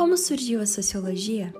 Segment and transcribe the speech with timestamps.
[0.00, 1.52] Como surgiu a sociologia?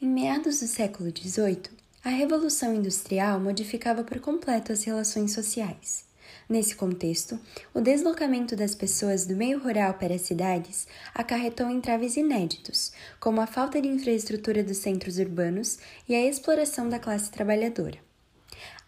[0.00, 1.62] Em meados do século XVIII,
[2.04, 6.04] a Revolução Industrial modificava por completo as relações sociais.
[6.48, 7.40] Nesse contexto,
[7.74, 13.48] o deslocamento das pessoas do meio rural para as cidades acarretou entraves inéditos, como a
[13.48, 18.05] falta de infraestrutura dos centros urbanos e a exploração da classe trabalhadora.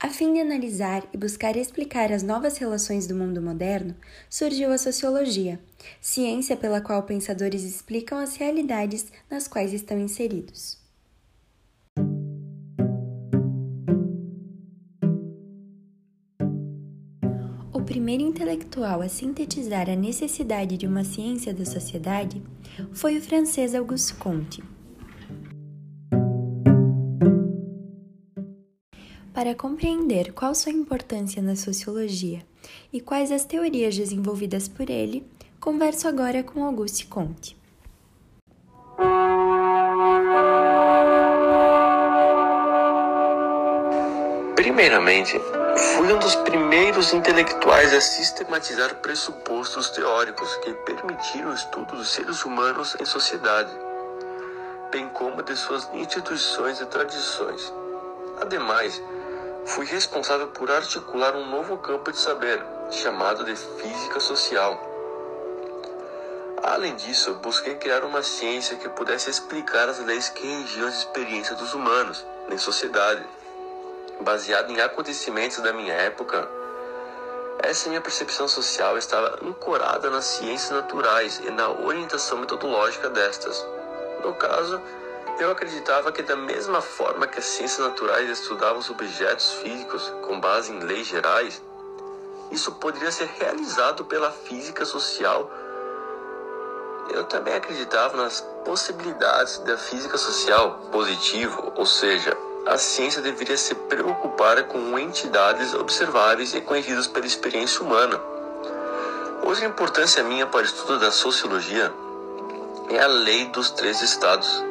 [0.00, 3.96] A fim de analisar e buscar explicar as novas relações do mundo moderno,
[4.30, 5.58] surgiu a sociologia,
[6.00, 10.78] ciência pela qual pensadores explicam as realidades nas quais estão inseridos.
[17.72, 22.40] O primeiro intelectual a sintetizar a necessidade de uma ciência da sociedade
[22.92, 24.77] foi o francês Auguste Comte.
[29.38, 32.44] Para compreender qual sua importância na sociologia
[32.92, 35.24] e quais as teorias desenvolvidas por ele,
[35.60, 37.56] converso agora com Auguste Comte.
[44.56, 45.38] Primeiramente,
[45.94, 52.44] fui um dos primeiros intelectuais a sistematizar pressupostos teóricos que permitiram o estudo dos seres
[52.44, 53.70] humanos em sociedade,
[54.90, 57.72] bem como de suas instituições e tradições.
[58.40, 59.00] Ademais,
[59.68, 64.82] fui responsável por articular um novo campo de saber, chamado de física social.
[66.62, 71.58] Além disso, busquei criar uma ciência que pudesse explicar as leis que regiam as experiências
[71.58, 73.22] dos humanos em sociedade,
[74.22, 76.48] baseado em acontecimentos da minha época.
[77.62, 83.64] Essa minha percepção social estava ancorada nas ciências naturais e na orientação metodológica destas.
[84.24, 84.80] No caso,
[85.38, 90.40] eu acreditava que, da mesma forma que as ciências naturais estudavam os objetos físicos com
[90.40, 91.62] base em leis gerais,
[92.50, 95.50] isso poderia ser realizado pela física social.
[97.10, 103.74] Eu também acreditava nas possibilidades da física social positiva, ou seja, a ciência deveria se
[103.74, 108.20] preocupar com entidades observáveis e conhecidas pela experiência humana.
[109.42, 111.92] Outra importância minha para o estudo da sociologia
[112.90, 114.67] é a lei dos três estados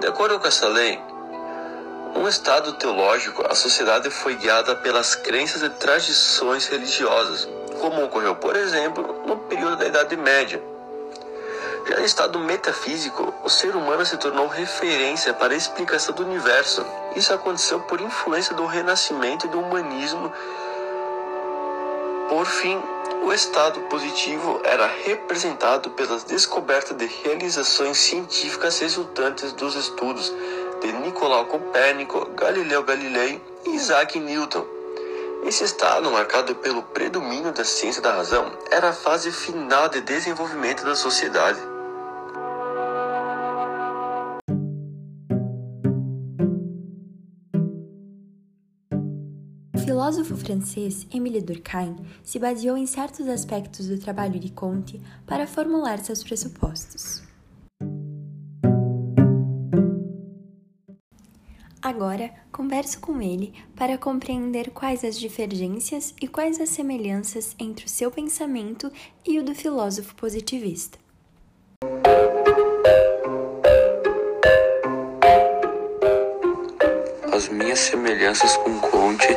[0.00, 0.98] de acordo com essa lei,
[2.14, 7.46] num estado teológico, a sociedade foi guiada pelas crenças e tradições religiosas,
[7.80, 10.60] como ocorreu, por exemplo, no período da Idade Média.
[11.86, 16.84] Já no estado metafísico, o ser humano se tornou referência para a explicação do universo.
[17.14, 20.32] Isso aconteceu por influência do renascimento e do humanismo.
[22.28, 22.82] Por fim,
[23.22, 30.32] o estado positivo era representado pelas descobertas de realizações científicas resultantes dos estudos
[30.80, 34.64] de Nicolau Copérnico, Galileu Galilei e Isaac Newton.
[35.44, 40.84] Esse estado, marcado pelo predomínio da ciência da razão, era a fase final de desenvolvimento
[40.84, 41.58] da sociedade.
[50.10, 51.94] Filósofo francês Émile Durkheim
[52.24, 57.22] se baseou em certos aspectos do trabalho de Comte para formular seus pressupostos.
[61.80, 67.88] Agora, converso com ele para compreender quais as divergências e quais as semelhanças entre o
[67.88, 68.90] seu pensamento
[69.24, 70.98] e o do filósofo positivista.
[77.32, 79.28] As minhas semelhanças com Comte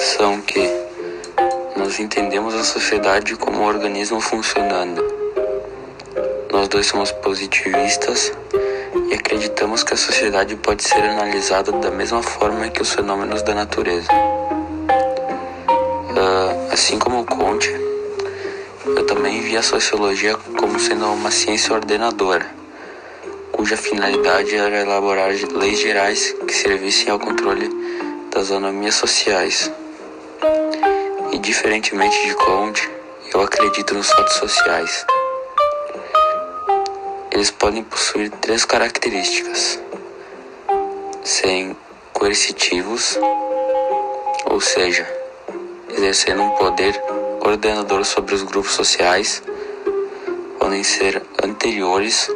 [0.00, 0.66] são que
[1.76, 5.04] nós entendemos a sociedade como um organismo funcionando.
[6.50, 8.32] Nós dois somos positivistas
[9.10, 13.54] e acreditamos que a sociedade pode ser analisada da mesma forma que os fenômenos da
[13.54, 14.10] natureza.
[16.10, 17.70] Uh, assim como Conte,
[18.86, 22.46] eu também vi a sociologia como sendo uma ciência ordenadora,
[23.52, 27.68] cuja finalidade era elaborar leis gerais que servissem ao controle
[28.34, 29.70] das anomias sociais.
[31.40, 32.86] Diferentemente de Conte,
[33.32, 35.06] eu acredito nos fatos sociais.
[37.30, 39.80] Eles podem possuir três características:
[41.24, 41.74] serem
[42.12, 43.18] coercitivos,
[44.44, 45.08] ou seja,
[45.88, 47.02] exercendo um poder
[47.40, 49.42] ordenador sobre os grupos sociais,
[50.58, 52.30] podem ser anteriores,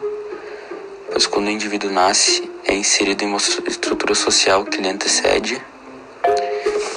[1.12, 5.62] pois quando o indivíduo nasce é inserido em uma estrutura social que lhe antecede,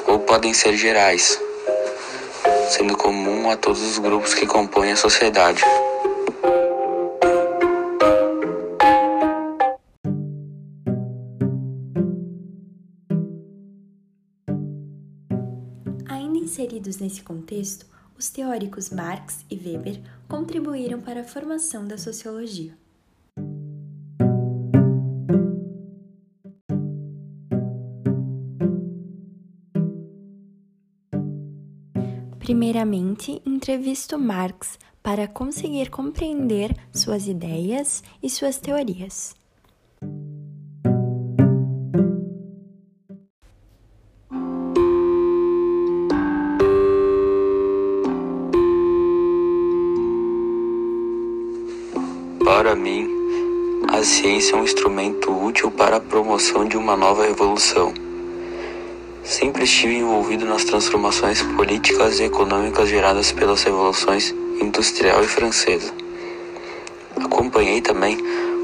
[0.07, 1.45] ou podem ser gerais,
[2.67, 5.63] sendo comum a todos os grupos que compõem a sociedade.
[16.07, 17.85] Ainda inseridos nesse contexto,
[18.17, 22.73] os teóricos Marx e Weber contribuíram para a formação da sociologia.
[32.47, 39.35] Primeiramente, entrevisto Marx para conseguir compreender suas ideias e suas teorias.
[52.45, 53.09] Para mim,
[53.89, 58.06] a ciência é um instrumento útil para a promoção de uma nova revolução.
[59.27, 65.93] Sempre estive envolvido nas transformações políticas e econômicas geradas pelas revoluções industrial e francesa.
[67.21, 68.17] Acompanhei também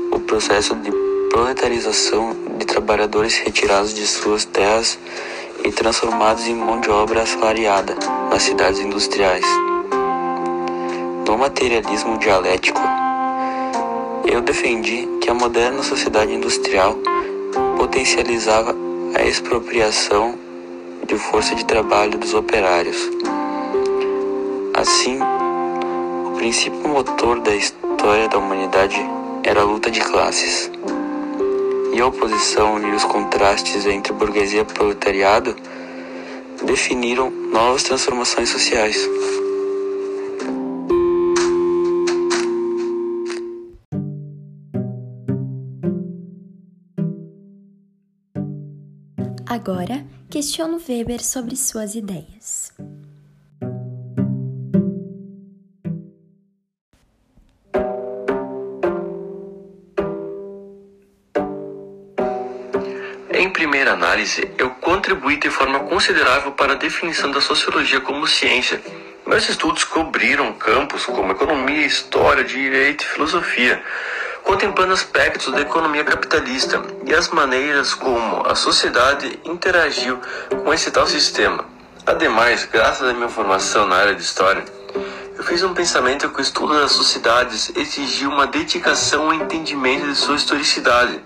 [0.10, 0.90] o processo de
[1.30, 4.98] proletarização de trabalhadores retirados de suas terras
[5.66, 7.98] e transformados em mão de obra assalariada
[8.32, 9.46] nas cidades industriais.
[11.28, 12.80] No materialismo dialético,
[14.26, 16.98] eu defendi que a moderna sociedade industrial
[17.78, 18.74] potencializava
[19.14, 20.43] a expropriação
[21.08, 23.10] de força de trabalho dos operários.
[24.74, 25.20] Assim,
[26.28, 29.00] o princípio motor da história da humanidade
[29.44, 30.72] era a luta de classes.
[31.94, 35.56] E a oposição e os contrastes entre burguesia e proletariado
[36.64, 39.08] definiram novas transformações sociais.
[49.54, 52.74] Agora, questiono Weber sobre suas ideias.
[63.32, 68.82] Em primeira análise, eu contribuí de forma considerável para a definição da sociologia como ciência.
[69.28, 73.84] Meus estudos cobriram campos como economia, história, direito e filosofia
[74.44, 80.20] contemplando aspectos da economia capitalista e as maneiras como a sociedade interagiu
[80.64, 81.66] com esse tal sistema.
[82.06, 84.64] Ademais, graças à minha formação na área de história,
[85.38, 90.16] eu fiz um pensamento que o estudo das sociedades exigiu uma dedicação ao entendimento de
[90.16, 91.20] sua historicidade.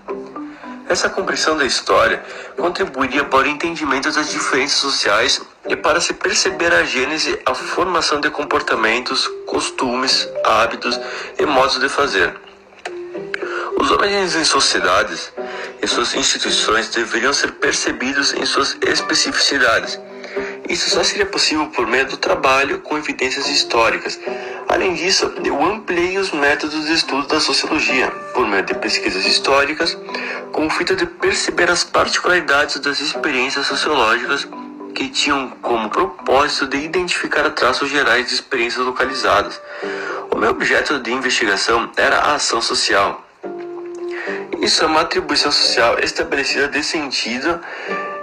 [0.87, 2.23] Essa compreensão da história
[2.55, 8.21] contribuiria para o entendimento das diferenças sociais e para se perceber a gênese, a formação
[8.21, 10.97] de comportamentos, costumes, hábitos
[11.37, 12.46] e modos de fazer.
[13.87, 15.31] Os homens em sociedades
[15.81, 19.97] e suas instituições deveriam ser percebidos em suas especificidades.
[20.67, 24.19] Isso só seria possível por meio do trabalho com evidências históricas.
[24.67, 29.97] Além disso, eu ampliei os métodos de estudo da sociologia por meio de pesquisas históricas,
[30.51, 34.45] com o fito de perceber as particularidades das experiências sociológicas
[34.93, 39.61] que tinham como propósito de identificar traços gerais de experiências localizadas.
[40.29, 43.23] O meu objeto de investigação era a ação social
[44.61, 47.59] isso é uma atribuição social estabelecida de sentido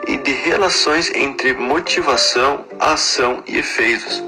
[0.06, 4.22] e de relações entre motivação, ação e efeitos.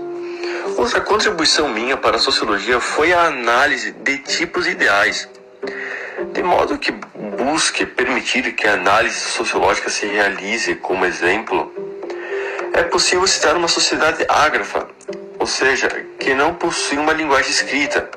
[0.77, 5.29] Outra contribuição minha para a sociologia foi a análise de tipos ideais,
[6.33, 6.93] de modo que
[7.39, 11.73] busque permitir que a análise sociológica se realize como exemplo.
[12.73, 14.87] É possível citar uma sociedade ágrafa,
[15.39, 18.11] ou seja, que não possui uma linguagem escrita,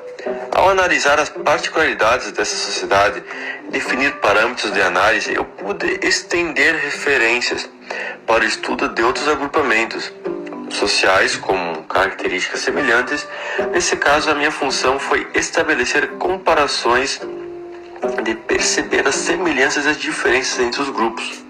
[0.60, 3.22] ao analisar as particularidades dessa sociedade,
[3.70, 7.66] definir parâmetros de análise, eu pude estender referências
[8.26, 10.12] para o estudo de outros agrupamentos
[10.68, 13.26] sociais com características semelhantes.
[13.72, 17.18] Nesse caso, a minha função foi estabelecer comparações
[18.22, 21.49] de perceber as semelhanças e as diferenças entre os grupos.